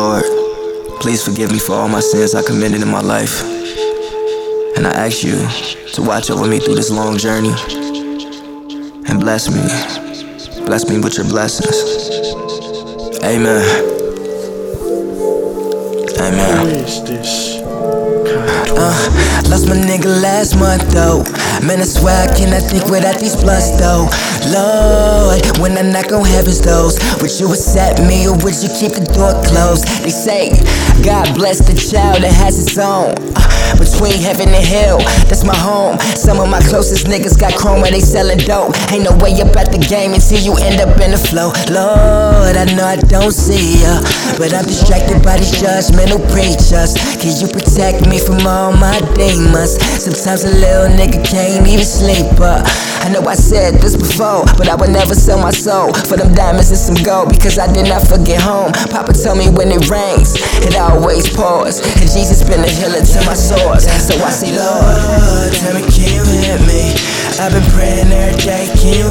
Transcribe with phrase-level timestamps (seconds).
[0.00, 0.24] Lord,
[1.00, 3.42] please forgive me for all my sins I committed in my life.
[4.74, 5.36] And I ask you
[5.92, 7.52] to watch over me through this long journey
[9.08, 9.60] and bless me.
[10.64, 11.76] Bless me with your blessings.
[13.22, 13.66] Amen.
[16.24, 16.56] Amen.
[16.56, 17.60] Who is this?
[18.72, 18.96] Uh,
[19.50, 21.24] lost my nigga last month though.
[21.66, 24.08] Man, I swear I cannot think without these blunts though.
[25.30, 28.98] Lord, when I knock on heaven's doors, would you accept me or would you keep
[28.98, 29.86] the door closed?
[30.02, 30.50] They say,
[31.06, 33.14] God bless the child that has its own.
[33.38, 34.98] Uh, between heaven and hell,
[35.30, 36.02] that's my home.
[36.18, 38.74] Some of my closest niggas got chrome where they selling dope.
[38.90, 41.54] Ain't no way at the game until you end up in the flow.
[41.70, 44.02] Lord, I know I don't see ya,
[44.34, 46.98] but I'm distracted by these judgmental preachers.
[47.22, 49.78] Can you protect me from all my demons?
[49.78, 52.66] Sometimes a little nigga can't even sleep, but
[53.00, 56.32] I know I said this before, but I would never sell my soul for them
[56.34, 58.72] diamonds and some gold because I did not forget home.
[58.92, 63.18] Papa told me when it rains, it always pours, and Jesus been a healer to
[63.26, 63.76] my soul.
[63.76, 66.94] So I say, Lord, tell me, can you hear me?
[67.40, 69.09] I've been praying every day, can you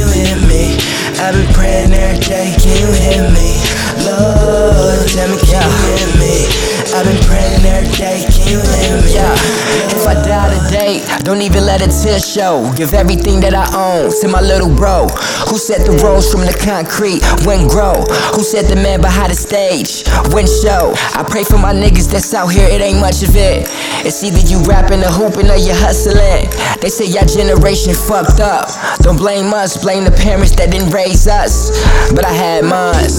[0.00, 0.80] you hear me?
[1.20, 3.60] I've been praying every day, can you hear me?
[4.08, 6.48] Lord, tell me, can you hear me?
[6.96, 9.12] I've been praying every day, can you hear me?
[9.12, 9.36] Yeah.
[9.92, 12.72] If I die today, don't even let a tear show.
[12.74, 15.06] Give everything that I own to my little bro.
[15.52, 18.00] Who said the rose from the concrete when grow?
[18.32, 20.94] Who said the man behind the stage when show?
[21.12, 23.68] I pray for my niggas that's out here, it ain't much of it.
[24.04, 26.48] It's either you rapping or hooping or you hustling.
[26.80, 28.68] They say your generation fucked up.
[29.02, 31.70] Don't blame us, blame the parents that didn't raise us.
[32.14, 33.10] But I had mine.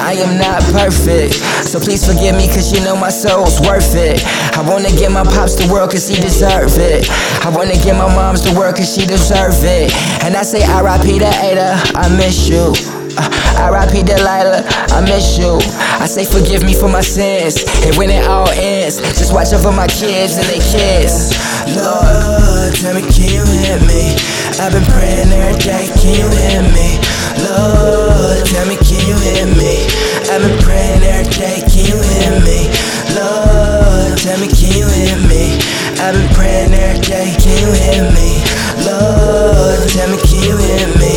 [0.00, 1.34] I am not perfect,
[1.68, 4.24] so please forgive me, cause you know my soul's worth it.
[4.56, 7.08] I wanna give my pops the world, cause he deserve it.
[7.44, 9.92] I wanna give my moms the world, cause she deserve it.
[10.24, 13.03] And I say RIP to Ada, I miss you.
[13.16, 15.58] Uh, RIP Delilah, I miss you.
[16.02, 17.62] I say forgive me for my sins.
[17.86, 21.30] And when it all ends, just watch over my kids and they kids.
[21.78, 24.18] Lord, tell me, can you hear me?
[24.58, 26.98] I've been praying every day, can you hear me?
[27.46, 29.86] Lord, tell me, can you hear me?
[30.30, 32.70] I've been praying every day, can you hear me?
[33.14, 35.58] Lord, tell me, can you hear me?
[36.02, 38.42] I've been praying every day, can you hear me?
[38.82, 41.14] Lord, tell me, can you hear me?